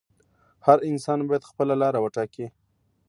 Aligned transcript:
هر 0.65 0.77
انسان 0.89 1.19
باید 1.29 1.47
خپله 1.49 1.73
لاره 1.81 1.99
وټاکي. 2.01 2.45